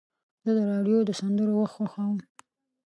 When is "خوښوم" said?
1.77-2.15